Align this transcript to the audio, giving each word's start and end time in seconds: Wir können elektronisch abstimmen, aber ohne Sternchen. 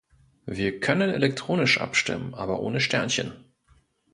Wir 0.47 0.79
können 0.79 1.11
elektronisch 1.11 1.79
abstimmen, 1.79 2.33
aber 2.33 2.59
ohne 2.61 2.79
Sternchen. 2.79 3.45